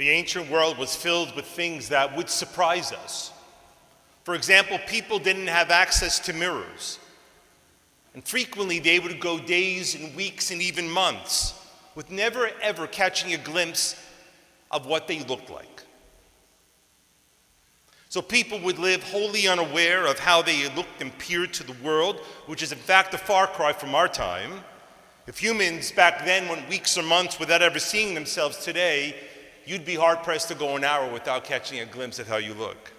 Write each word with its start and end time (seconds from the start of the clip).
The 0.00 0.08
ancient 0.08 0.50
world 0.50 0.78
was 0.78 0.96
filled 0.96 1.36
with 1.36 1.44
things 1.44 1.90
that 1.90 2.16
would 2.16 2.30
surprise 2.30 2.90
us. 2.90 3.32
For 4.24 4.34
example, 4.34 4.78
people 4.86 5.18
didn't 5.18 5.48
have 5.48 5.70
access 5.70 6.18
to 6.20 6.32
mirrors. 6.32 6.98
And 8.14 8.24
frequently 8.24 8.78
they 8.78 8.98
would 8.98 9.20
go 9.20 9.38
days 9.38 9.94
and 9.94 10.16
weeks 10.16 10.52
and 10.52 10.62
even 10.62 10.88
months 10.88 11.52
with 11.94 12.10
never 12.10 12.50
ever 12.62 12.86
catching 12.86 13.34
a 13.34 13.36
glimpse 13.36 13.94
of 14.70 14.86
what 14.86 15.06
they 15.06 15.22
looked 15.24 15.50
like. 15.50 15.82
So 18.08 18.22
people 18.22 18.58
would 18.60 18.78
live 18.78 19.02
wholly 19.02 19.48
unaware 19.48 20.06
of 20.06 20.18
how 20.18 20.40
they 20.40 20.74
looked 20.74 21.02
and 21.02 21.16
peered 21.18 21.52
to 21.52 21.62
the 21.62 21.76
world, 21.84 22.20
which 22.46 22.62
is 22.62 22.72
in 22.72 22.78
fact 22.78 23.12
a 23.12 23.18
far 23.18 23.46
cry 23.46 23.74
from 23.74 23.94
our 23.94 24.08
time. 24.08 24.64
If 25.26 25.36
humans 25.36 25.92
back 25.92 26.24
then 26.24 26.48
went 26.48 26.70
weeks 26.70 26.96
or 26.96 27.02
months 27.02 27.38
without 27.38 27.60
ever 27.60 27.78
seeing 27.78 28.14
themselves 28.14 28.64
today, 28.64 29.14
you'd 29.70 29.84
be 29.84 29.94
hard 29.94 30.20
pressed 30.24 30.48
to 30.48 30.54
go 30.56 30.74
an 30.74 30.82
hour 30.82 31.08
without 31.12 31.44
catching 31.44 31.78
a 31.78 31.86
glimpse 31.86 32.18
of 32.18 32.26
how 32.26 32.38
you 32.38 32.52
look. 32.54 32.92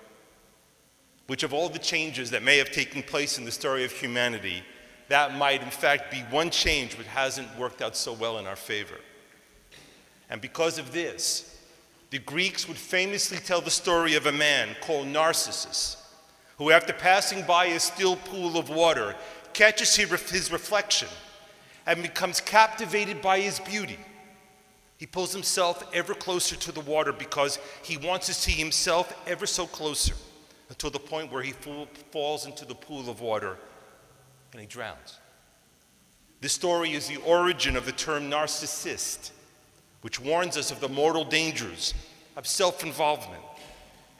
Which, 1.27 1.43
of 1.43 1.53
all 1.53 1.67
the 1.67 1.77
changes 1.77 2.31
that 2.31 2.43
may 2.43 2.57
have 2.59 2.71
taken 2.71 3.03
place 3.03 3.37
in 3.37 3.43
the 3.43 3.51
story 3.51 3.83
of 3.83 3.91
humanity, 3.91 4.63
that 5.09 5.35
might 5.35 5.61
in 5.61 5.69
fact 5.69 6.11
be 6.11 6.19
one 6.29 6.49
change 6.49 6.97
which 6.97 7.07
hasn't 7.07 7.59
worked 7.59 7.81
out 7.81 7.97
so 7.97 8.13
well 8.13 8.37
in 8.37 8.47
our 8.47 8.55
favor. 8.55 8.95
And 10.29 10.39
because 10.39 10.77
of 10.77 10.93
this, 10.93 11.59
the 12.09 12.19
Greeks 12.19 12.69
would 12.69 12.77
famously 12.77 13.39
tell 13.39 13.59
the 13.59 13.69
story 13.69 14.15
of 14.15 14.25
a 14.25 14.31
man 14.31 14.69
called 14.79 15.07
Narcissus, 15.07 15.97
who, 16.57 16.71
after 16.71 16.93
passing 16.93 17.45
by 17.45 17.65
a 17.65 17.81
still 17.81 18.15
pool 18.15 18.57
of 18.57 18.69
water, 18.69 19.13
catches 19.51 19.93
his 19.93 20.51
reflection 20.53 21.09
and 21.85 22.01
becomes 22.01 22.39
captivated 22.39 23.21
by 23.21 23.41
his 23.41 23.59
beauty. 23.59 23.99
He 25.01 25.07
pulls 25.07 25.33
himself 25.33 25.83
ever 25.95 26.13
closer 26.13 26.55
to 26.57 26.71
the 26.71 26.81
water 26.81 27.11
because 27.11 27.57
he 27.81 27.97
wants 27.97 28.27
to 28.27 28.35
see 28.35 28.51
himself 28.51 29.11
ever 29.25 29.47
so 29.47 29.65
closer 29.65 30.13
until 30.69 30.91
the 30.91 30.99
point 30.99 31.31
where 31.31 31.41
he 31.41 31.55
falls 32.11 32.45
into 32.45 32.65
the 32.65 32.75
pool 32.75 33.09
of 33.09 33.19
water 33.19 33.57
and 34.51 34.61
he 34.61 34.67
drowns. 34.67 35.17
This 36.39 36.53
story 36.53 36.91
is 36.91 37.07
the 37.07 37.17
origin 37.23 37.75
of 37.75 37.87
the 37.87 37.91
term 37.91 38.29
narcissist, 38.29 39.31
which 40.01 40.19
warns 40.19 40.55
us 40.55 40.69
of 40.69 40.79
the 40.79 40.89
mortal 40.89 41.25
dangers 41.25 41.95
of 42.37 42.45
self 42.45 42.83
involvement. 42.83 43.41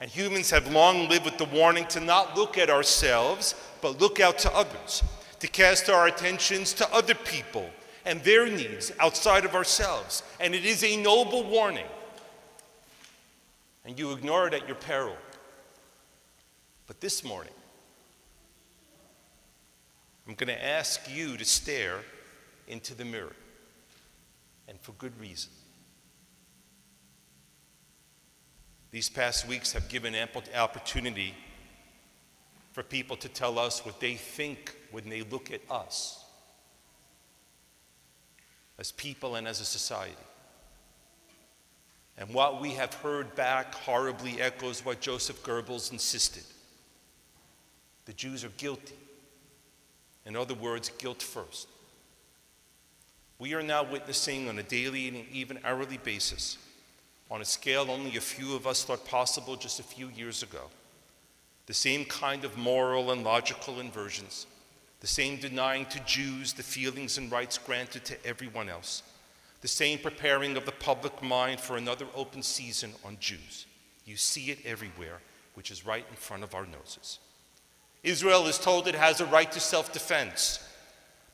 And 0.00 0.10
humans 0.10 0.50
have 0.50 0.72
long 0.72 1.08
lived 1.08 1.26
with 1.26 1.38
the 1.38 1.44
warning 1.44 1.86
to 1.90 2.00
not 2.00 2.36
look 2.36 2.58
at 2.58 2.70
ourselves, 2.70 3.54
but 3.82 4.00
look 4.00 4.18
out 4.18 4.36
to 4.40 4.52
others, 4.52 5.04
to 5.38 5.46
cast 5.46 5.88
our 5.88 6.08
attentions 6.08 6.72
to 6.72 6.92
other 6.92 7.14
people 7.14 7.70
and 8.04 8.22
their 8.22 8.48
needs 8.48 8.92
outside 8.98 9.44
of 9.44 9.54
ourselves. 9.54 10.22
And 10.40 10.54
it 10.54 10.64
is 10.64 10.82
a 10.82 10.96
noble 10.96 11.44
warning. 11.44 11.86
And 13.84 13.98
you 13.98 14.12
ignore 14.12 14.48
it 14.48 14.54
at 14.54 14.66
your 14.66 14.76
peril. 14.76 15.16
But 16.86 17.00
this 17.00 17.24
morning, 17.24 17.52
I'm 20.26 20.34
going 20.34 20.48
to 20.48 20.64
ask 20.64 21.00
you 21.12 21.36
to 21.36 21.44
stare 21.44 22.00
into 22.68 22.94
the 22.94 23.04
mirror, 23.04 23.34
and 24.68 24.80
for 24.80 24.92
good 24.92 25.18
reason. 25.20 25.50
These 28.92 29.08
past 29.08 29.48
weeks 29.48 29.72
have 29.72 29.88
given 29.88 30.14
ample 30.14 30.42
opportunity 30.54 31.34
for 32.72 32.82
people 32.82 33.16
to 33.16 33.28
tell 33.28 33.58
us 33.58 33.84
what 33.84 34.00
they 34.00 34.14
think 34.14 34.76
when 34.90 35.08
they 35.08 35.22
look 35.22 35.50
at 35.50 35.60
us 35.70 36.21
as 38.82 38.90
people 38.90 39.36
and 39.36 39.46
as 39.46 39.60
a 39.60 39.64
society. 39.64 40.16
And 42.18 42.34
what 42.34 42.60
we 42.60 42.72
have 42.72 42.92
heard 42.94 43.32
back 43.36 43.72
horribly 43.72 44.42
echoes 44.42 44.84
what 44.84 45.00
Joseph 45.00 45.40
Goebbels 45.44 45.92
insisted. 45.92 46.42
The 48.06 48.12
Jews 48.12 48.42
are 48.42 48.48
guilty. 48.56 48.96
In 50.26 50.34
other 50.34 50.54
words, 50.54 50.90
guilt 50.98 51.22
first. 51.22 51.68
We 53.38 53.54
are 53.54 53.62
now 53.62 53.84
witnessing 53.84 54.48
on 54.48 54.58
a 54.58 54.64
daily 54.64 55.06
and 55.06 55.28
even 55.30 55.60
hourly 55.62 55.98
basis, 55.98 56.58
on 57.30 57.40
a 57.40 57.44
scale 57.44 57.88
only 57.88 58.16
a 58.16 58.20
few 58.20 58.56
of 58.56 58.66
us 58.66 58.82
thought 58.82 59.06
possible 59.06 59.54
just 59.54 59.78
a 59.78 59.84
few 59.84 60.08
years 60.08 60.42
ago, 60.42 60.70
the 61.66 61.74
same 61.74 62.04
kind 62.04 62.44
of 62.44 62.58
moral 62.58 63.12
and 63.12 63.22
logical 63.22 63.78
inversions, 63.78 64.46
the 65.02 65.08
same 65.08 65.36
denying 65.36 65.84
to 65.86 65.98
Jews 66.04 66.52
the 66.52 66.62
feelings 66.62 67.18
and 67.18 67.30
rights 67.30 67.58
granted 67.58 68.04
to 68.04 68.24
everyone 68.24 68.68
else, 68.68 69.02
the 69.60 69.66
same 69.66 69.98
preparing 69.98 70.56
of 70.56 70.64
the 70.64 70.70
public 70.70 71.20
mind 71.20 71.58
for 71.58 71.76
another 71.76 72.06
open 72.14 72.40
season 72.40 72.92
on 73.04 73.16
Jews. 73.18 73.66
You 74.04 74.16
see 74.16 74.52
it 74.52 74.60
everywhere, 74.64 75.18
which 75.54 75.72
is 75.72 75.84
right 75.84 76.06
in 76.08 76.14
front 76.14 76.44
of 76.44 76.54
our 76.54 76.66
noses. 76.66 77.18
Israel 78.04 78.46
is 78.46 78.58
told 78.58 78.86
it 78.86 78.94
has 78.94 79.20
a 79.20 79.26
right 79.26 79.50
to 79.50 79.58
self 79.58 79.92
defense. 79.92 80.60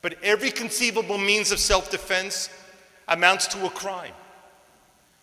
But 0.00 0.16
every 0.22 0.50
conceivable 0.50 1.18
means 1.18 1.52
of 1.52 1.58
self 1.58 1.90
defense 1.90 2.48
amounts 3.06 3.48
to 3.48 3.66
a 3.66 3.70
crime. 3.70 4.14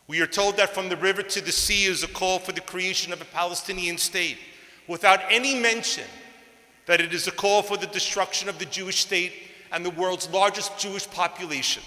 We 0.07 0.21
are 0.21 0.27
told 0.27 0.57
that 0.57 0.75
from 0.75 0.89
the 0.89 0.97
river 0.97 1.23
to 1.23 1.41
the 1.41 1.51
sea 1.51 1.85
is 1.85 2.03
a 2.03 2.07
call 2.07 2.37
for 2.37 2.51
the 2.51 2.61
creation 2.61 3.11
of 3.11 3.21
a 3.21 3.25
Palestinian 3.25 3.97
state, 3.97 4.37
without 4.87 5.21
any 5.31 5.59
mention 5.59 6.05
that 6.85 7.01
it 7.01 7.13
is 7.13 7.27
a 7.27 7.31
call 7.31 7.61
for 7.61 7.77
the 7.77 7.87
destruction 7.87 8.49
of 8.49 8.59
the 8.59 8.65
Jewish 8.65 8.99
state 8.99 9.33
and 9.71 9.85
the 9.85 9.89
world's 9.91 10.29
largest 10.29 10.77
Jewish 10.77 11.09
population. 11.09 11.83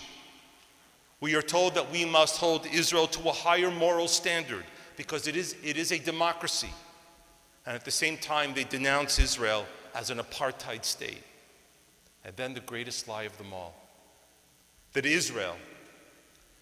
We 1.21 1.35
are 1.35 1.43
told 1.43 1.75
that 1.75 1.91
we 1.91 2.05
must 2.05 2.37
hold 2.37 2.67
Israel 2.67 3.07
to 3.09 3.29
a 3.29 3.33
higher 3.33 3.71
moral 3.71 4.09
standard 4.09 4.65
because 4.97 5.27
it 5.27 5.37
is, 5.37 5.57
it 5.63 5.77
is 5.77 5.93
a 5.93 5.99
democracy. 5.99 6.71
And 7.67 7.75
at 7.75 7.85
the 7.85 7.91
same 7.91 8.17
time, 8.17 8.55
they 8.55 8.65
denounce 8.65 9.19
Israel 9.19 9.67
as 9.95 10.11
an 10.11 10.19
apartheid 10.19 10.85
state. 10.85 11.23
And 12.25 12.37
then 12.37 12.55
the 12.55 12.61
greatest 12.61 13.09
lie 13.09 13.25
of 13.25 13.37
them 13.39 13.53
all 13.53 13.75
that 14.95 15.05
Israel, 15.05 15.55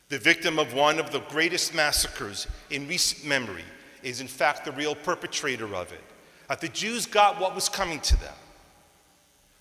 the 0.08 0.18
victim 0.18 0.58
of 0.58 0.74
one 0.74 0.98
of 0.98 1.12
the 1.12 1.20
greatest 1.28 1.74
massacres 1.74 2.46
in 2.70 2.88
recent 2.88 3.24
memory, 3.24 3.64
is 4.02 4.20
in 4.20 4.26
fact 4.26 4.64
the 4.64 4.72
real 4.72 4.94
perpetrator 4.94 5.74
of 5.74 5.92
it. 5.92 6.02
That 6.48 6.60
the 6.60 6.68
Jews 6.68 7.06
got 7.06 7.40
what 7.40 7.54
was 7.54 7.68
coming 7.68 8.00
to 8.00 8.16
them. 8.20 8.34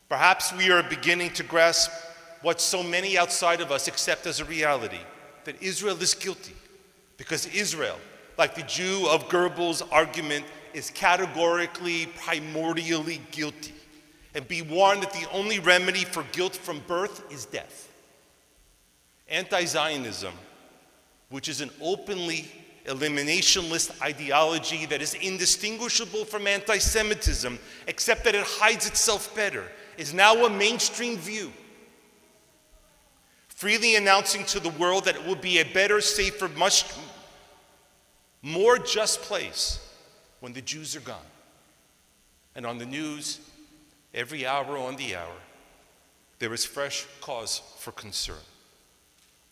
Perhaps 0.10 0.54
we 0.54 0.72
are 0.72 0.84
beginning 0.84 1.32
to 1.32 1.44
grasp 1.44 1.92
what 2.42 2.62
so 2.62 2.84
many 2.84 3.18
outside 3.18 3.60
of 3.60 3.72
us 3.72 3.88
accept 3.88 4.28
as 4.28 4.40
a 4.40 4.46
reality 4.46 5.00
that 5.46 5.62
Israel 5.62 6.00
is 6.02 6.14
guilty. 6.14 6.54
Because 7.18 7.48
Israel, 7.48 7.98
like 8.38 8.56
the 8.56 8.64
Jew 8.64 9.08
of 9.10 9.30
Goebbels' 9.30 9.82
argument, 9.92 10.46
is 10.74 10.92
categorically, 10.92 12.08
primordially 12.18 13.20
guilty. 13.32 13.74
And 14.36 14.48
be 14.48 14.62
warned 14.62 15.02
that 15.04 15.14
the 15.14 15.28
only 15.32 15.60
remedy 15.60 16.04
for 16.04 16.24
guilt 16.34 16.56
from 16.56 16.80
birth 16.88 17.32
is 17.32 17.46
death. 17.46 17.90
Anti 19.30 19.66
Zionism, 19.66 20.34
which 21.30 21.48
is 21.48 21.62
an 21.62 21.72
openly 21.82 22.52
eliminationist 22.86 24.02
ideology 24.02 24.86
that 24.86 25.02
is 25.02 25.14
indistinguishable 25.16 26.26
from 26.26 26.48
anti 26.48 26.78
Semitism, 26.78 27.60
except 27.88 28.24
that 28.24 28.36
it 28.36 28.46
hides 28.46 28.88
itself 28.88 29.34
better, 29.36 29.64
is 29.98 30.14
now 30.14 30.46
a 30.46 30.50
mainstream 30.50 31.18
view. 31.18 31.52
Freely 33.50 33.96
announcing 33.96 34.44
to 34.46 34.60
the 34.60 34.70
world 34.72 35.06
that 35.06 35.16
it 35.16 35.26
will 35.26 35.36
be 35.36 35.60
a 35.60 35.64
better, 35.64 36.02
safer, 36.02 36.48
much 36.50 36.86
more 38.42 38.78
just 38.78 39.22
place 39.22 39.80
when 40.40 40.54
the 40.54 40.62
Jews 40.62 40.96
are 40.96 41.02
gone. 41.02 41.18
And 42.56 42.66
on 42.66 42.78
the 42.78 42.86
news, 42.86 43.40
every 44.14 44.46
hour 44.46 44.78
on 44.78 44.96
the 44.98 45.16
hour, 45.16 45.36
there 46.40 46.54
is 46.54 46.66
fresh 46.66 47.06
cause 47.22 47.62
for 47.80 47.92
concern. 47.92 48.36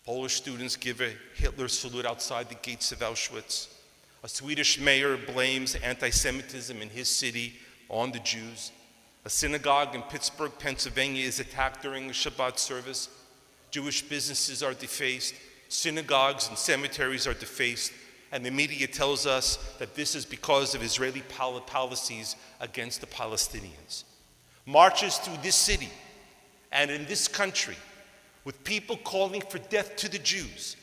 Polish 0.04 0.34
students 0.34 0.76
give 0.76 1.00
a 1.00 1.12
Hitler 1.34 1.68
salute 1.68 2.04
outside 2.04 2.48
the 2.48 2.56
gates 2.56 2.92
of 2.92 2.98
Auschwitz. 2.98 3.68
A 4.22 4.28
Swedish 4.28 4.78
mayor 4.78 5.16
blames 5.16 5.74
anti 5.76 6.10
Semitism 6.10 6.80
in 6.80 6.90
his 6.90 7.08
city 7.08 7.54
on 7.88 8.12
the 8.12 8.18
Jews. 8.20 8.72
A 9.24 9.30
synagogue 9.30 9.94
in 9.94 10.02
Pittsburgh, 10.02 10.52
Pennsylvania 10.58 11.24
is 11.24 11.40
attacked 11.40 11.82
during 11.82 12.10
a 12.10 12.12
Shabbat 12.12 12.58
service. 12.58 13.08
Jewish 13.70 14.02
businesses 14.02 14.62
are 14.62 14.74
defaced. 14.74 15.34
Synagogues 15.68 16.48
and 16.48 16.58
cemeteries 16.58 17.26
are 17.26 17.34
defaced 17.34 17.92
and 18.34 18.44
the 18.44 18.50
media 18.50 18.88
tells 18.88 19.26
us 19.26 19.58
that 19.78 19.94
this 19.94 20.16
is 20.16 20.24
because 20.24 20.74
of 20.74 20.82
Israeli 20.82 21.22
policies 21.66 22.34
against 22.60 23.00
the 23.00 23.06
Palestinians. 23.06 24.02
Marches 24.66 25.18
through 25.18 25.40
this 25.40 25.54
city 25.54 25.88
and 26.72 26.90
in 26.90 27.04
this 27.04 27.28
country 27.28 27.76
with 28.44 28.62
people 28.64 28.96
calling 28.98 29.40
for 29.40 29.58
death 29.58 29.96
to 29.96 30.08
the 30.08 30.18
Jews. 30.18 30.76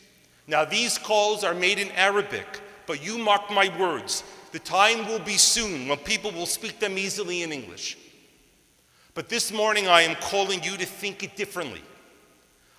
Now, 0.47 0.65
these 0.65 0.97
calls 0.97 1.43
are 1.43 1.53
made 1.53 1.79
in 1.79 1.91
Arabic, 1.91 2.45
but 2.87 3.05
you 3.05 3.17
mark 3.17 3.49
my 3.51 3.71
words, 3.79 4.23
the 4.51 4.59
time 4.59 5.07
will 5.07 5.19
be 5.19 5.37
soon 5.37 5.87
when 5.87 5.97
people 5.99 6.31
will 6.31 6.45
speak 6.45 6.79
them 6.79 6.97
easily 6.97 7.43
in 7.43 7.51
English. 7.51 7.97
But 9.13 9.29
this 9.29 9.51
morning, 9.51 9.87
I 9.87 10.01
am 10.01 10.15
calling 10.15 10.63
you 10.63 10.77
to 10.77 10.85
think 10.85 11.23
it 11.23 11.35
differently 11.35 11.81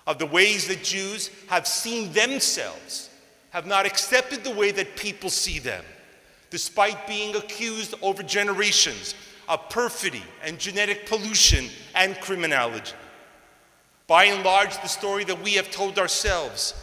of 0.05 0.19
the 0.19 0.25
ways 0.25 0.67
that 0.67 0.83
Jews 0.83 1.29
have 1.47 1.65
seen 1.65 2.11
themselves 2.11 3.09
have 3.51 3.65
not 3.65 3.85
accepted 3.85 4.43
the 4.43 4.51
way 4.51 4.71
that 4.71 4.97
people 4.97 5.29
see 5.29 5.59
them, 5.59 5.83
despite 6.49 7.07
being 7.07 7.35
accused 7.35 7.95
over 8.01 8.23
generations 8.23 9.15
of 9.47 9.69
perfidy 9.69 10.23
and 10.43 10.59
genetic 10.59 11.05
pollution 11.05 11.69
and 11.95 12.19
criminality. 12.19 12.93
By 14.07 14.25
and 14.25 14.43
large, 14.43 14.75
the 14.81 14.87
story 14.87 15.23
that 15.25 15.41
we 15.41 15.53
have 15.53 15.71
told 15.71 15.97
ourselves 15.97 16.73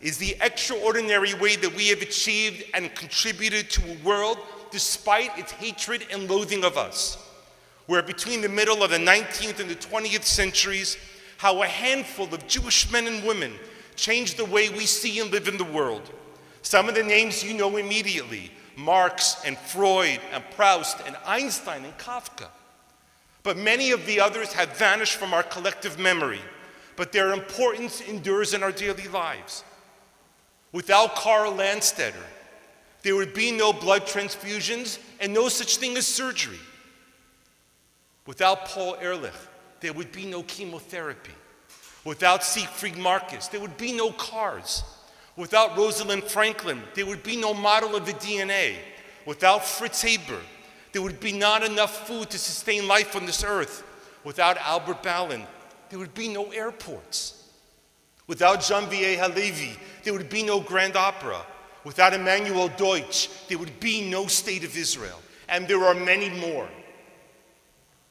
is 0.00 0.18
the 0.18 0.36
extraordinary 0.40 1.34
way 1.34 1.56
that 1.56 1.74
we 1.74 1.88
have 1.88 2.02
achieved 2.02 2.64
and 2.74 2.94
contributed 2.94 3.70
to 3.70 3.92
a 3.92 3.96
world 4.04 4.38
despite 4.70 5.36
its 5.38 5.52
hatred 5.52 6.06
and 6.12 6.30
loathing 6.30 6.64
of 6.64 6.76
us. 6.76 7.16
Where 7.86 8.02
between 8.02 8.42
the 8.42 8.48
middle 8.48 8.82
of 8.82 8.90
the 8.90 8.98
19th 8.98 9.60
and 9.60 9.70
the 9.70 9.74
20th 9.74 10.24
centuries, 10.24 10.98
how 11.38 11.62
a 11.62 11.66
handful 11.66 12.32
of 12.34 12.46
Jewish 12.46 12.90
men 12.92 13.06
and 13.06 13.24
women 13.24 13.54
changed 13.96 14.36
the 14.36 14.44
way 14.44 14.68
we 14.68 14.86
see 14.86 15.20
and 15.20 15.30
live 15.30 15.48
in 15.48 15.56
the 15.56 15.64
world. 15.64 16.10
Some 16.62 16.88
of 16.88 16.94
the 16.94 17.02
names 17.02 17.42
you 17.42 17.54
know 17.54 17.76
immediately 17.76 18.50
Marx 18.76 19.42
and 19.44 19.58
Freud 19.58 20.20
and 20.32 20.44
Proust 20.54 20.98
and 21.06 21.16
Einstein 21.26 21.84
and 21.84 21.96
Kafka. 21.98 22.48
But 23.42 23.56
many 23.56 23.90
of 23.90 24.04
the 24.06 24.20
others 24.20 24.52
have 24.52 24.76
vanished 24.76 25.16
from 25.16 25.32
our 25.32 25.42
collective 25.42 25.98
memory, 25.98 26.40
but 26.98 27.12
their 27.12 27.32
importance 27.32 28.00
endures 28.00 28.54
in 28.54 28.62
our 28.64 28.72
daily 28.72 29.06
lives. 29.06 29.62
Without 30.72 31.14
Karl 31.14 31.52
Landsteiner, 31.52 32.26
there 33.02 33.14
would 33.14 33.32
be 33.32 33.52
no 33.52 33.72
blood 33.72 34.02
transfusions 34.02 34.98
and 35.20 35.32
no 35.32 35.48
such 35.48 35.76
thing 35.76 35.96
as 35.96 36.08
surgery. 36.08 36.58
Without 38.26 38.64
Paul 38.64 38.96
Ehrlich, 39.00 39.32
there 39.78 39.92
would 39.92 40.10
be 40.10 40.26
no 40.26 40.42
chemotherapy. 40.42 41.30
Without 42.04 42.42
Siegfried 42.42 42.98
Marcus, 42.98 43.46
there 43.46 43.60
would 43.60 43.76
be 43.76 43.92
no 43.92 44.10
cars. 44.10 44.82
Without 45.36 45.78
Rosalind 45.78 46.24
Franklin, 46.24 46.82
there 46.96 47.06
would 47.06 47.22
be 47.22 47.36
no 47.36 47.54
model 47.54 47.94
of 47.94 48.06
the 48.06 48.14
DNA. 48.14 48.74
Without 49.24 49.64
Fritz 49.64 50.02
Haber, 50.02 50.40
there 50.90 51.02
would 51.02 51.20
be 51.20 51.30
not 51.30 51.62
enough 51.62 52.08
food 52.08 52.28
to 52.30 52.38
sustain 52.38 52.88
life 52.88 53.14
on 53.14 53.24
this 53.24 53.44
earth. 53.44 53.84
Without 54.24 54.56
Albert 54.56 55.04
Ballin, 55.04 55.46
there 55.90 55.98
would 55.98 56.14
be 56.14 56.28
no 56.28 56.50
airports. 56.50 57.48
Without 58.26 58.62
Jean-Pierre 58.62 59.18
Halevi, 59.18 59.78
there 60.04 60.12
would 60.12 60.28
be 60.28 60.42
no 60.42 60.60
Grand 60.60 60.96
Opera. 60.96 61.44
Without 61.84 62.12
Emanuel 62.12 62.68
Deutsch, 62.76 63.30
there 63.48 63.58
would 63.58 63.80
be 63.80 64.08
no 64.10 64.26
state 64.26 64.64
of 64.64 64.76
Israel. 64.76 65.20
And 65.48 65.66
there 65.66 65.82
are 65.84 65.94
many 65.94 66.28
more. 66.28 66.68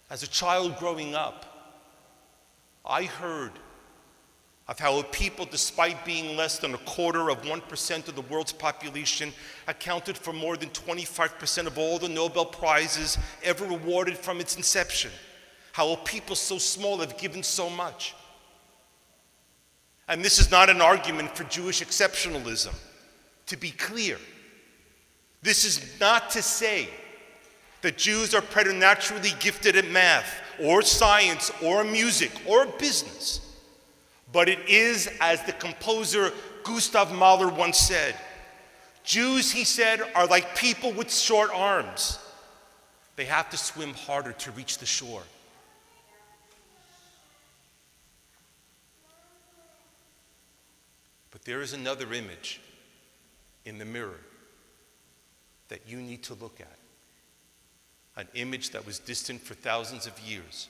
As 0.10 0.24
a 0.24 0.28
child 0.28 0.78
growing 0.78 1.14
up, 1.14 1.46
I 2.86 3.04
heard 3.04 3.52
of 4.68 4.80
how 4.80 5.00
a 5.00 5.04
people, 5.04 5.46
despite 5.46 6.04
being 6.04 6.36
less 6.36 6.60
than 6.60 6.74
a 6.74 6.78
quarter 6.80 7.30
of 7.30 7.42
1% 7.44 8.08
of 8.08 8.16
the 8.16 8.22
world's 8.24 8.52
population, 8.52 9.32
accounted 9.68 10.18
for 10.18 10.34
more 10.34 10.58
than 10.58 10.70
25% 10.70 11.68
of 11.68 11.78
all 11.78 12.00
the 12.00 12.10
Nobel 12.10 12.46
Prizes 12.46 13.18
ever 13.44 13.66
awarded 13.66 14.18
from 14.18 14.42
its 14.42 14.58
inception. 14.58 15.12
How 15.78 15.92
a 15.92 15.98
people 15.98 16.36
so 16.36 16.58
small 16.58 16.98
have 17.02 17.20
given 17.20 17.44
so 17.44 17.70
much. 17.70 18.16
And 20.08 20.26
this 20.26 20.40
is 20.40 20.50
not 20.50 20.72
an 20.72 20.82
argument 20.82 21.38
for 21.38 21.44
Jewish 21.44 21.84
exceptionalism, 21.84 22.74
to 23.46 23.58
be 23.58 23.70
clear. 23.70 24.18
This 25.44 25.66
is 25.66 26.00
not 26.00 26.32
to 26.32 26.42
say 26.42 26.90
that 27.84 27.96
Jews 27.96 28.34
are 28.34 28.42
preternaturally 28.42 29.34
gifted 29.40 29.76
at 29.76 29.88
math 29.92 30.42
or 30.60 30.82
science 30.82 31.52
or 31.64 31.84
music 31.84 32.32
or 32.48 32.66
business. 32.66 33.40
But 34.34 34.50
it 34.50 34.68
is, 34.68 35.08
as 35.22 35.44
the 35.44 35.54
composer 35.54 36.34
Gustav 36.64 37.14
Mahler 37.14 37.50
once 37.50 37.78
said, 37.78 38.16
Jews, 39.04 39.52
he 39.52 39.64
said, 39.64 40.02
are 40.16 40.26
like 40.26 40.58
people 40.58 40.92
with 40.92 41.14
short 41.14 41.52
arms. 41.54 42.18
They 43.16 43.26
have 43.26 43.52
to 43.52 43.58
swim 43.58 43.94
harder 43.94 44.32
to 44.32 44.50
reach 44.54 44.80
the 44.80 44.88
shore. 44.88 45.22
There 51.48 51.62
is 51.62 51.72
another 51.72 52.14
image 52.14 52.60
in 53.64 53.78
the 53.78 53.86
mirror 53.86 54.20
that 55.70 55.80
you 55.88 56.02
need 56.02 56.22
to 56.22 56.34
look 56.34 56.60
at. 56.60 56.78
An 58.18 58.28
image 58.34 58.72
that 58.72 58.86
was 58.86 59.00
distant 59.00 59.40
for 59.40 59.54
thousands 59.54 60.08
of 60.08 60.20
years, 60.20 60.68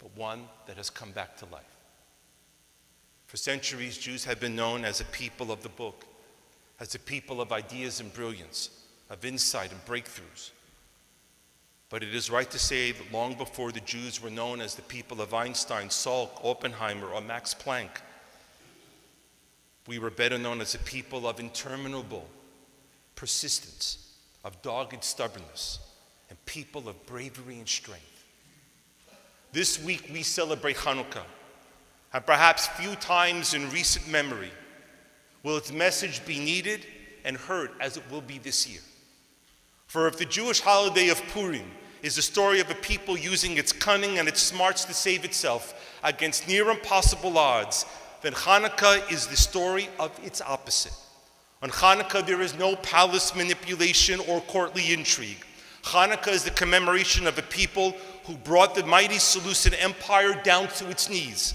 but 0.00 0.10
one 0.16 0.48
that 0.66 0.76
has 0.76 0.90
come 0.90 1.12
back 1.12 1.36
to 1.36 1.44
life. 1.52 1.62
For 3.26 3.36
centuries, 3.36 3.96
Jews 3.96 4.24
have 4.24 4.40
been 4.40 4.56
known 4.56 4.84
as 4.84 5.00
a 5.00 5.04
people 5.04 5.52
of 5.52 5.62
the 5.62 5.68
book, 5.68 6.04
as 6.80 6.96
a 6.96 6.98
people 6.98 7.40
of 7.40 7.52
ideas 7.52 8.00
and 8.00 8.12
brilliance, 8.12 8.70
of 9.08 9.24
insight 9.24 9.70
and 9.70 9.84
breakthroughs. 9.86 10.50
But 11.90 12.02
it 12.02 12.12
is 12.12 12.28
right 12.28 12.50
to 12.50 12.58
say 12.58 12.90
that 12.90 13.12
long 13.12 13.34
before 13.34 13.70
the 13.70 13.78
Jews 13.80 14.20
were 14.20 14.30
known 14.30 14.60
as 14.60 14.74
the 14.74 14.82
people 14.82 15.20
of 15.20 15.32
Einstein, 15.32 15.88
Salk, 15.88 16.44
Oppenheimer, 16.44 17.06
or 17.06 17.20
Max 17.20 17.54
Planck, 17.54 18.00
we 19.86 19.98
were 19.98 20.10
better 20.10 20.38
known 20.38 20.60
as 20.60 20.74
a 20.74 20.78
people 20.78 21.26
of 21.26 21.40
interminable 21.40 22.26
persistence, 23.14 24.14
of 24.44 24.60
dogged 24.62 25.02
stubbornness, 25.02 25.78
and 26.28 26.44
people 26.46 26.88
of 26.88 27.06
bravery 27.06 27.58
and 27.58 27.68
strength. 27.68 28.24
This 29.52 29.82
week 29.82 30.08
we 30.12 30.22
celebrate 30.22 30.76
Hanukkah, 30.76 31.24
and 32.12 32.24
perhaps 32.24 32.68
few 32.68 32.94
times 32.96 33.54
in 33.54 33.70
recent 33.70 34.08
memory 34.08 34.50
will 35.42 35.56
its 35.56 35.72
message 35.72 36.24
be 36.24 36.38
needed 36.38 36.86
and 37.24 37.36
heard 37.36 37.70
as 37.80 37.96
it 37.96 38.02
will 38.10 38.20
be 38.20 38.38
this 38.38 38.68
year. 38.68 38.80
For 39.86 40.06
if 40.06 40.16
the 40.16 40.24
Jewish 40.24 40.60
holiday 40.60 41.08
of 41.08 41.22
Purim 41.28 41.70
is 42.02 42.16
the 42.16 42.22
story 42.22 42.60
of 42.60 42.70
a 42.70 42.74
people 42.76 43.16
using 43.16 43.58
its 43.58 43.72
cunning 43.72 44.18
and 44.18 44.28
its 44.28 44.42
smarts 44.42 44.84
to 44.86 44.94
save 44.94 45.24
itself 45.24 45.98
against 46.02 46.48
near 46.48 46.70
impossible 46.70 47.36
odds, 47.38 47.84
then 48.22 48.32
Hanukkah 48.32 49.10
is 49.12 49.26
the 49.26 49.36
story 49.36 49.88
of 49.98 50.18
its 50.24 50.40
opposite. 50.40 50.94
On 51.62 51.70
Hanukkah, 51.70 52.26
there 52.26 52.40
is 52.40 52.56
no 52.56 52.76
palace 52.76 53.34
manipulation 53.34 54.20
or 54.28 54.40
courtly 54.42 54.92
intrigue. 54.92 55.44
Hanukkah 55.82 56.32
is 56.32 56.44
the 56.44 56.50
commemoration 56.50 57.26
of 57.26 57.38
a 57.38 57.42
people 57.42 57.96
who 58.24 58.36
brought 58.36 58.74
the 58.74 58.86
mighty 58.86 59.18
Seleucid 59.18 59.74
Empire 59.74 60.40
down 60.44 60.68
to 60.68 60.88
its 60.88 61.08
knees. 61.08 61.54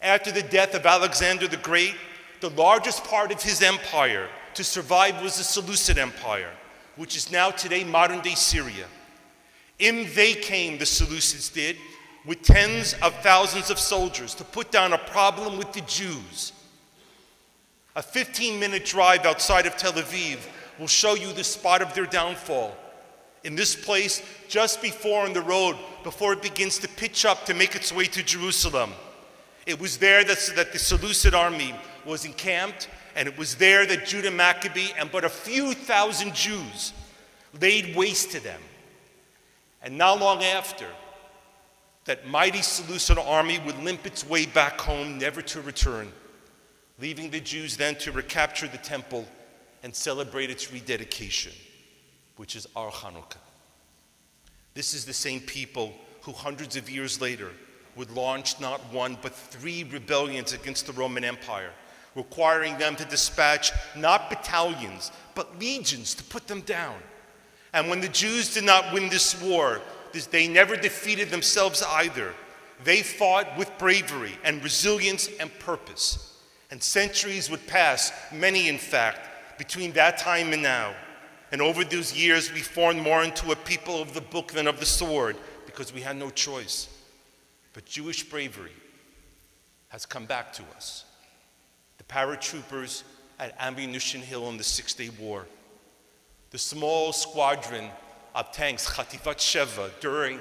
After 0.00 0.30
the 0.30 0.42
death 0.42 0.74
of 0.74 0.84
Alexander 0.84 1.48
the 1.48 1.56
Great, 1.58 1.94
the 2.40 2.50
largest 2.50 3.04
part 3.04 3.32
of 3.32 3.42
his 3.42 3.62
empire 3.62 4.28
to 4.54 4.64
survive 4.64 5.22
was 5.22 5.38
the 5.38 5.44
Seleucid 5.44 5.98
Empire, 5.98 6.50
which 6.96 7.16
is 7.16 7.30
now 7.30 7.50
today 7.50 7.84
modern 7.84 8.20
day 8.20 8.34
Syria. 8.34 8.86
In 9.78 10.08
they 10.14 10.34
came, 10.34 10.78
the 10.78 10.84
Seleucids 10.84 11.52
did, 11.52 11.76
with 12.26 12.42
tens 12.42 12.94
of 13.02 13.14
thousands 13.22 13.70
of 13.70 13.78
soldiers 13.78 14.34
to 14.34 14.44
put 14.44 14.72
down 14.72 14.92
a 14.92 14.98
problem 14.98 15.56
with 15.56 15.72
the 15.72 15.80
Jews. 15.82 16.52
A 17.94 18.02
15 18.02 18.58
minute 18.58 18.84
drive 18.84 19.24
outside 19.24 19.64
of 19.64 19.76
Tel 19.76 19.92
Aviv 19.92 20.38
will 20.78 20.88
show 20.88 21.14
you 21.14 21.32
the 21.32 21.44
spot 21.44 21.80
of 21.80 21.94
their 21.94 22.04
downfall. 22.06 22.76
In 23.44 23.54
this 23.54 23.76
place, 23.76 24.22
just 24.48 24.82
before 24.82 25.24
on 25.24 25.32
the 25.32 25.40
road, 25.40 25.76
before 26.02 26.32
it 26.32 26.42
begins 26.42 26.78
to 26.78 26.88
pitch 26.88 27.24
up 27.24 27.46
to 27.46 27.54
make 27.54 27.76
its 27.76 27.92
way 27.92 28.06
to 28.06 28.22
Jerusalem, 28.22 28.90
it 29.66 29.80
was 29.80 29.98
there 29.98 30.24
that, 30.24 30.52
that 30.56 30.72
the 30.72 30.78
Seleucid 30.78 31.32
army 31.32 31.74
was 32.04 32.24
encamped, 32.24 32.88
and 33.14 33.28
it 33.28 33.38
was 33.38 33.54
there 33.54 33.86
that 33.86 34.04
Judah 34.04 34.30
Maccabee 34.30 34.90
and 34.98 35.10
but 35.10 35.24
a 35.24 35.28
few 35.28 35.74
thousand 35.74 36.34
Jews 36.34 36.92
laid 37.60 37.96
waste 37.96 38.32
to 38.32 38.40
them. 38.42 38.60
And 39.82 39.96
not 39.96 40.20
long 40.20 40.42
after, 40.42 40.86
that 42.06 42.26
mighty 42.26 42.62
Seleucid 42.62 43.18
army 43.18 43.58
would 43.66 43.78
limp 43.82 44.06
its 44.06 44.26
way 44.26 44.46
back 44.46 44.80
home, 44.80 45.18
never 45.18 45.42
to 45.42 45.60
return, 45.60 46.10
leaving 47.00 47.30
the 47.30 47.40
Jews 47.40 47.76
then 47.76 47.96
to 47.96 48.12
recapture 48.12 48.68
the 48.68 48.78
temple 48.78 49.26
and 49.82 49.94
celebrate 49.94 50.48
its 50.48 50.72
rededication, 50.72 51.52
which 52.36 52.56
is 52.56 52.66
our 52.74 52.90
Hanukkah. 52.90 53.36
This 54.74 54.94
is 54.94 55.04
the 55.04 55.12
same 55.12 55.40
people 55.40 55.94
who 56.22 56.32
hundreds 56.32 56.76
of 56.76 56.88
years 56.88 57.20
later 57.20 57.50
would 57.96 58.10
launch 58.10 58.60
not 58.60 58.80
one 58.92 59.18
but 59.20 59.34
three 59.34 59.84
rebellions 59.84 60.52
against 60.52 60.86
the 60.86 60.92
Roman 60.92 61.24
Empire, 61.24 61.70
requiring 62.14 62.78
them 62.78 62.94
to 62.96 63.04
dispatch 63.06 63.72
not 63.96 64.30
battalions 64.30 65.10
but 65.34 65.58
legions 65.58 66.14
to 66.14 66.24
put 66.24 66.46
them 66.46 66.60
down. 66.62 66.96
And 67.72 67.88
when 67.88 68.00
the 68.00 68.08
Jews 68.08 68.54
did 68.54 68.64
not 68.64 68.92
win 68.92 69.08
this 69.08 69.40
war, 69.42 69.80
they 70.24 70.48
never 70.48 70.76
defeated 70.76 71.30
themselves 71.30 71.82
either. 71.82 72.32
They 72.84 73.02
fought 73.02 73.56
with 73.58 73.76
bravery 73.78 74.38
and 74.44 74.62
resilience 74.62 75.28
and 75.40 75.50
purpose. 75.58 76.38
And 76.70 76.82
centuries 76.82 77.50
would 77.50 77.66
pass, 77.66 78.12
many 78.32 78.68
in 78.68 78.78
fact, 78.78 79.58
between 79.58 79.92
that 79.92 80.18
time 80.18 80.52
and 80.52 80.62
now. 80.62 80.94
And 81.52 81.62
over 81.62 81.84
those 81.84 82.16
years, 82.16 82.52
we 82.52 82.60
formed 82.60 83.02
more 83.02 83.22
into 83.22 83.52
a 83.52 83.56
people 83.56 84.00
of 84.00 84.14
the 84.14 84.20
book 84.20 84.52
than 84.52 84.66
of 84.66 84.80
the 84.80 84.86
sword 84.86 85.36
because 85.64 85.92
we 85.92 86.00
had 86.00 86.16
no 86.16 86.30
choice. 86.30 86.88
But 87.72 87.84
Jewish 87.84 88.24
bravery 88.24 88.72
has 89.88 90.06
come 90.06 90.26
back 90.26 90.52
to 90.54 90.62
us. 90.76 91.04
The 91.98 92.04
paratroopers 92.04 93.02
at 93.38 93.54
Ammunition 93.60 94.20
Hill 94.20 94.48
in 94.48 94.56
the 94.56 94.64
Six 94.64 94.94
Day 94.94 95.10
War. 95.20 95.46
The 96.50 96.58
small 96.58 97.12
squadron 97.12 97.90
of 98.36 98.52
tanks, 98.52 98.86
Khativat 98.86 99.38
Sheva, 99.38 99.90
during 99.98 100.38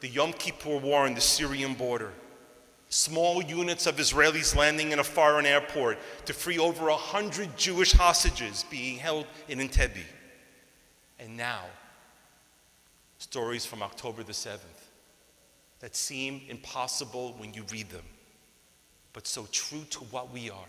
the 0.00 0.08
Yom 0.08 0.32
Kippur 0.32 0.78
War 0.78 1.06
on 1.06 1.14
the 1.14 1.20
Syrian 1.20 1.74
border. 1.74 2.12
Small 2.88 3.42
units 3.42 3.88
of 3.88 3.96
Israelis 3.96 4.54
landing 4.54 4.92
in 4.92 5.00
a 5.00 5.04
foreign 5.04 5.44
airport 5.44 5.98
to 6.26 6.32
free 6.32 6.58
over 6.58 6.88
a 6.88 6.96
hundred 6.96 7.56
Jewish 7.58 7.92
hostages 7.92 8.64
being 8.70 8.96
held 8.96 9.26
in 9.48 9.58
Entebbe. 9.58 10.04
And 11.18 11.36
now, 11.36 11.62
stories 13.18 13.66
from 13.66 13.82
October 13.82 14.22
the 14.22 14.32
7th 14.32 14.60
that 15.80 15.96
seem 15.96 16.42
impossible 16.48 17.34
when 17.38 17.52
you 17.52 17.64
read 17.72 17.90
them, 17.90 18.04
but 19.12 19.26
so 19.26 19.48
true 19.50 19.84
to 19.90 19.98
what 20.04 20.32
we 20.32 20.48
are. 20.48 20.68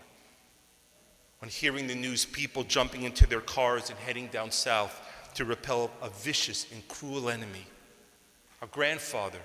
When 1.38 1.50
hearing 1.50 1.86
the 1.86 1.94
news, 1.94 2.24
people 2.24 2.64
jumping 2.64 3.04
into 3.04 3.28
their 3.28 3.40
cars 3.40 3.90
and 3.90 3.98
heading 4.00 4.26
down 4.26 4.50
south 4.50 5.00
to 5.38 5.44
repel 5.44 5.88
a 6.02 6.10
vicious 6.10 6.66
and 6.72 6.88
cruel 6.88 7.30
enemy. 7.30 7.64
A 8.60 8.66
grandfather 8.66 9.38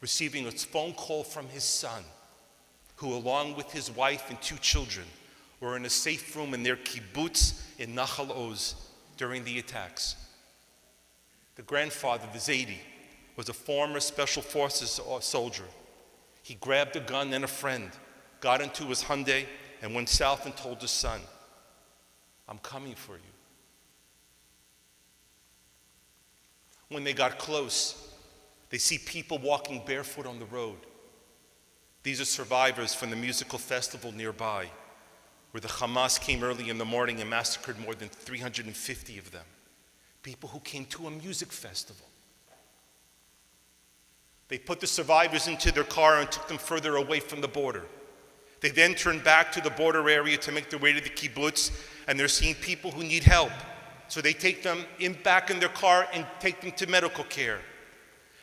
receiving 0.00 0.46
a 0.46 0.52
phone 0.52 0.92
call 0.92 1.24
from 1.24 1.48
his 1.48 1.64
son, 1.64 2.04
who, 2.94 3.12
along 3.12 3.56
with 3.56 3.72
his 3.72 3.90
wife 3.90 4.30
and 4.30 4.40
two 4.40 4.54
children, 4.58 5.04
were 5.58 5.76
in 5.76 5.84
a 5.84 5.90
safe 5.90 6.36
room 6.36 6.54
in 6.54 6.62
their 6.62 6.76
kibbutz 6.76 7.60
in 7.80 7.92
Nahal 7.92 8.30
Oz 8.30 8.76
during 9.16 9.42
the 9.42 9.58
attacks. 9.58 10.14
The 11.56 11.62
grandfather, 11.62 12.28
the 12.32 12.38
Zaidi, 12.38 12.78
was 13.34 13.48
a 13.48 13.52
former 13.52 13.98
Special 13.98 14.42
Forces 14.42 15.00
uh, 15.00 15.18
soldier. 15.18 15.66
He 16.44 16.54
grabbed 16.54 16.94
a 16.94 17.00
gun 17.00 17.32
and 17.32 17.42
a 17.42 17.48
friend, 17.48 17.90
got 18.40 18.60
into 18.60 18.84
his 18.84 19.02
Hyundai, 19.02 19.46
and 19.82 19.92
went 19.92 20.08
south 20.08 20.46
and 20.46 20.56
told 20.56 20.80
his 20.80 20.92
son, 20.92 21.18
I'm 22.48 22.58
coming 22.58 22.94
for 22.94 23.14
you. 23.14 23.31
When 26.92 27.04
they 27.04 27.14
got 27.14 27.38
close, 27.38 27.96
they 28.68 28.78
see 28.78 28.98
people 28.98 29.38
walking 29.38 29.82
barefoot 29.86 30.26
on 30.26 30.38
the 30.38 30.44
road. 30.46 30.76
These 32.02 32.20
are 32.20 32.26
survivors 32.26 32.94
from 32.94 33.10
the 33.10 33.16
musical 33.16 33.58
festival 33.58 34.12
nearby, 34.12 34.68
where 35.52 35.60
the 35.60 35.68
Hamas 35.68 36.20
came 36.20 36.44
early 36.44 36.68
in 36.68 36.76
the 36.76 36.84
morning 36.84 37.20
and 37.20 37.30
massacred 37.30 37.78
more 37.80 37.94
than 37.94 38.08
350 38.08 39.18
of 39.18 39.30
them. 39.30 39.44
People 40.22 40.50
who 40.50 40.60
came 40.60 40.84
to 40.86 41.06
a 41.06 41.10
music 41.10 41.50
festival. 41.50 42.06
They 44.48 44.58
put 44.58 44.80
the 44.80 44.86
survivors 44.86 45.48
into 45.48 45.72
their 45.72 45.84
car 45.84 46.18
and 46.18 46.30
took 46.30 46.46
them 46.46 46.58
further 46.58 46.96
away 46.96 47.20
from 47.20 47.40
the 47.40 47.48
border. 47.48 47.84
They 48.60 48.68
then 48.68 48.94
turned 48.94 49.24
back 49.24 49.50
to 49.52 49.62
the 49.62 49.70
border 49.70 50.08
area 50.10 50.36
to 50.36 50.52
make 50.52 50.68
their 50.68 50.78
way 50.78 50.92
to 50.92 51.00
the 51.00 51.08
kibbutz, 51.08 51.70
and 52.06 52.20
they're 52.20 52.28
seeing 52.28 52.54
people 52.56 52.90
who 52.90 53.02
need 53.02 53.24
help. 53.24 53.52
So 54.12 54.20
they 54.20 54.34
take 54.34 54.62
them 54.62 54.84
in 54.98 55.14
back 55.14 55.48
in 55.48 55.58
their 55.58 55.70
car 55.70 56.06
and 56.12 56.26
take 56.38 56.60
them 56.60 56.72
to 56.72 56.86
medical 56.86 57.24
care. 57.24 57.60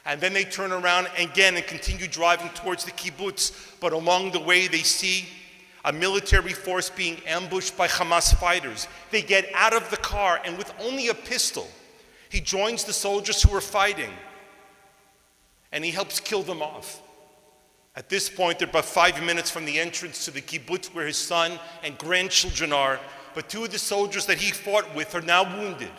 And 0.03 0.19
then 0.19 0.33
they 0.33 0.43
turn 0.43 0.71
around 0.71 1.09
again 1.15 1.57
and 1.57 1.67
continue 1.67 2.07
driving 2.07 2.49
towards 2.55 2.85
the 2.85 2.91
kibbutz. 2.91 3.77
But 3.79 3.93
along 3.93 4.31
the 4.31 4.39
way, 4.39 4.65
they 4.65 4.79
see 4.79 5.27
a 5.85 5.93
military 5.93 6.53
force 6.53 6.89
being 6.89 7.17
ambushed 7.27 7.77
by 7.77 7.87
Hamas 7.87 8.33
fighters. 8.33 8.87
They 9.11 9.21
get 9.21 9.45
out 9.53 9.73
of 9.73 9.87
the 9.91 9.97
car, 9.97 10.41
and 10.43 10.57
with 10.57 10.73
only 10.79 11.09
a 11.09 11.13
pistol, 11.13 11.67
he 12.29 12.41
joins 12.41 12.83
the 12.83 12.91
soldiers 12.91 13.43
who 13.43 13.55
are 13.55 13.61
fighting 13.61 14.09
and 15.71 15.85
he 15.85 15.91
helps 15.91 16.19
kill 16.19 16.41
them 16.41 16.63
off. 16.63 16.99
At 17.95 18.09
this 18.09 18.27
point, 18.27 18.57
they're 18.57 18.67
about 18.67 18.85
five 18.85 19.21
minutes 19.21 19.51
from 19.51 19.65
the 19.65 19.77
entrance 19.77 20.25
to 20.25 20.31
the 20.31 20.41
kibbutz 20.41 20.87
where 20.95 21.05
his 21.05 21.17
son 21.17 21.59
and 21.83 21.95
grandchildren 21.99 22.73
are, 22.73 22.99
but 23.39 23.47
two 23.47 23.63
of 23.63 23.71
the 23.71 23.79
soldiers 23.79 24.25
that 24.25 24.37
he 24.37 24.51
fought 24.51 24.93
with 24.93 25.15
are 25.15 25.21
now 25.21 25.45
wounded. 25.61 25.93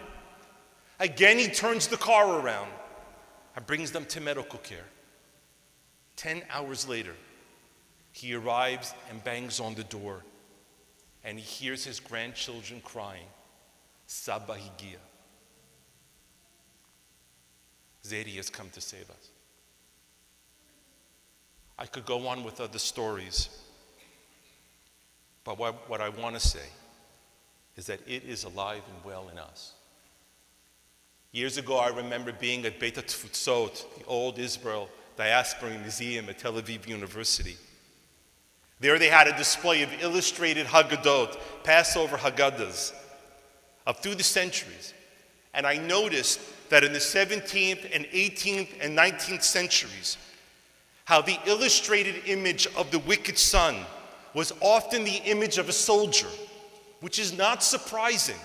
Again, 0.98 1.38
he 1.38 1.48
turns 1.48 1.86
the 1.86 1.96
car 1.96 2.38
around 2.38 2.70
and 3.56 3.64
brings 3.64 3.92
them 3.92 4.04
to 4.04 4.20
medical 4.20 4.58
care. 4.58 4.84
Ten 6.16 6.42
hours 6.50 6.86
later, 6.86 7.14
he 8.12 8.34
arrives 8.34 8.92
and 9.08 9.24
bangs 9.24 9.58
on 9.58 9.74
the 9.74 9.84
door, 9.84 10.22
and 11.24 11.38
he 11.38 11.42
hears 11.42 11.82
his 11.82 11.98
grandchildren 11.98 12.82
crying, 12.84 13.24
Saba 14.06 14.52
Higia. 14.52 14.98
Zaidi 18.04 18.36
has 18.36 18.50
come 18.50 18.68
to 18.74 18.82
save 18.82 19.08
us. 19.08 19.30
I 21.78 21.86
could 21.86 22.04
go 22.04 22.28
on 22.28 22.44
with 22.44 22.60
other 22.60 22.78
stories, 22.78 23.48
but 25.42 25.58
what, 25.58 25.88
what 25.88 26.02
I 26.02 26.10
want 26.10 26.34
to 26.34 26.46
say 26.46 26.68
is 27.80 27.86
that 27.86 28.00
it 28.06 28.24
is 28.24 28.44
alive 28.44 28.82
and 28.94 29.04
well 29.06 29.30
in 29.32 29.38
us. 29.38 29.72
Years 31.32 31.56
ago, 31.56 31.78
I 31.78 31.88
remember 31.88 32.30
being 32.30 32.66
at 32.66 32.78
Beit 32.78 32.96
HaTfutzot, 32.96 33.98
the 33.98 34.04
old 34.04 34.38
Israel 34.38 34.90
Diaspora 35.16 35.70
Museum 35.78 36.28
at 36.28 36.38
Tel 36.38 36.52
Aviv 36.52 36.86
University. 36.86 37.56
There 38.80 38.98
they 38.98 39.08
had 39.08 39.28
a 39.28 39.36
display 39.38 39.82
of 39.82 39.88
illustrated 40.02 40.66
Haggadot, 40.66 41.38
Passover 41.64 42.18
Haggadahs, 42.18 42.92
up 43.86 44.02
through 44.02 44.16
the 44.16 44.24
centuries. 44.24 44.92
And 45.54 45.66
I 45.66 45.78
noticed 45.78 46.38
that 46.68 46.84
in 46.84 46.92
the 46.92 46.98
17th 46.98 47.96
and 47.96 48.04
18th 48.04 48.68
and 48.82 48.98
19th 48.98 49.42
centuries, 49.42 50.18
how 51.06 51.22
the 51.22 51.38
illustrated 51.46 52.16
image 52.26 52.66
of 52.76 52.90
the 52.90 52.98
wicked 52.98 53.38
son 53.38 53.86
was 54.34 54.52
often 54.60 55.02
the 55.02 55.22
image 55.24 55.56
of 55.56 55.70
a 55.70 55.72
soldier, 55.72 56.28
which 57.00 57.18
is 57.18 57.36
not 57.36 57.62
surprising. 57.62 58.38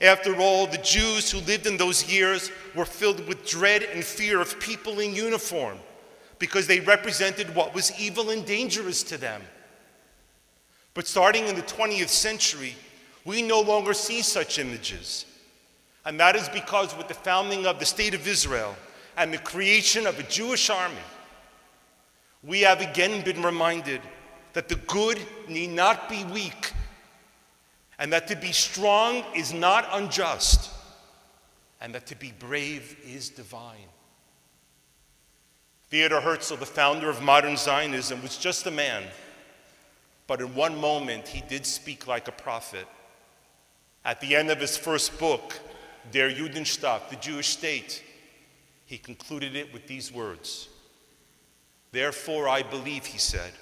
After 0.00 0.36
all, 0.36 0.66
the 0.66 0.78
Jews 0.78 1.30
who 1.30 1.38
lived 1.40 1.66
in 1.66 1.76
those 1.76 2.10
years 2.10 2.50
were 2.74 2.84
filled 2.84 3.26
with 3.26 3.46
dread 3.46 3.82
and 3.82 4.04
fear 4.04 4.40
of 4.40 4.60
people 4.60 5.00
in 5.00 5.14
uniform 5.14 5.78
because 6.38 6.66
they 6.66 6.80
represented 6.80 7.54
what 7.54 7.74
was 7.74 7.98
evil 7.98 8.30
and 8.30 8.44
dangerous 8.44 9.02
to 9.04 9.16
them. 9.16 9.40
But 10.92 11.06
starting 11.06 11.46
in 11.46 11.56
the 11.56 11.62
20th 11.62 12.08
century, 12.08 12.74
we 13.24 13.42
no 13.42 13.60
longer 13.60 13.94
see 13.94 14.22
such 14.22 14.58
images. 14.58 15.26
And 16.04 16.20
that 16.20 16.36
is 16.36 16.48
because 16.50 16.96
with 16.96 17.08
the 17.08 17.14
founding 17.14 17.66
of 17.66 17.78
the 17.78 17.84
State 17.84 18.14
of 18.14 18.26
Israel 18.28 18.76
and 19.16 19.32
the 19.32 19.38
creation 19.38 20.06
of 20.06 20.18
a 20.18 20.22
Jewish 20.24 20.70
army, 20.70 20.94
we 22.44 22.60
have 22.60 22.80
again 22.80 23.24
been 23.24 23.42
reminded 23.42 24.00
that 24.52 24.68
the 24.68 24.76
good 24.76 25.18
need 25.48 25.70
not 25.70 26.08
be 26.08 26.24
weak, 26.24 26.72
and 27.98 28.12
that 28.12 28.28
to 28.28 28.36
be 28.36 28.52
strong 28.52 29.24
is 29.34 29.52
not 29.52 29.88
unjust, 29.92 30.70
and 31.80 31.94
that 31.94 32.06
to 32.06 32.16
be 32.16 32.32
brave 32.38 32.96
is 33.04 33.28
divine. 33.28 33.88
Theodor 35.88 36.20
Herzl, 36.20 36.56
the 36.56 36.66
founder 36.66 37.08
of 37.08 37.22
modern 37.22 37.56
Zionism, 37.56 38.20
was 38.22 38.36
just 38.36 38.66
a 38.66 38.70
man, 38.70 39.04
but 40.26 40.40
in 40.40 40.54
one 40.54 40.78
moment 40.80 41.28
he 41.28 41.42
did 41.48 41.64
speak 41.64 42.06
like 42.06 42.28
a 42.28 42.32
prophet. 42.32 42.86
At 44.04 44.20
the 44.20 44.36
end 44.36 44.50
of 44.50 44.60
his 44.60 44.76
first 44.76 45.18
book, 45.18 45.58
Der 46.12 46.30
Judenstaat, 46.30 47.08
the 47.08 47.16
Jewish 47.16 47.48
state, 47.48 48.02
he 48.84 48.98
concluded 48.98 49.56
it 49.56 49.72
with 49.72 49.86
these 49.86 50.12
words 50.12 50.68
Therefore, 51.92 52.48
I 52.48 52.62
believe, 52.62 53.06
he 53.06 53.18
said, 53.18 53.52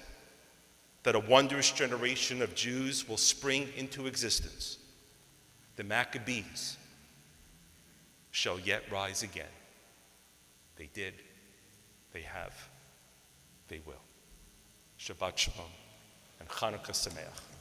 that 1.05 1.13
a 1.13 1.19
wondrous 1.19 1.69
generation 1.69 2.41
of 2.41 2.55
Jews 2.55 3.07
will 3.07 3.15
spring 3.15 3.69
into 3.77 4.07
existence. 4.07 4.79
The 5.75 5.83
Maccabees 5.83 6.77
shall 8.31 8.59
yet 8.59 8.81
rise 8.91 9.21
again. 9.21 9.45
They 10.77 10.89
did, 10.95 11.13
they 12.11 12.21
have, 12.21 12.55
they 13.67 13.81
will. 13.85 14.01
Shabbat 14.99 15.37
Shalom 15.37 15.69
and 16.39 16.49
Chanukah 16.49 16.89
Sameach. 16.89 17.54